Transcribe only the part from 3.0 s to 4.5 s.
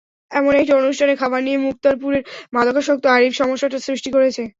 আরিফ সমস্যাটা সৃষ্টি করেছে।